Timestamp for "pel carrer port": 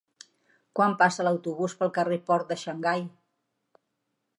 1.83-2.51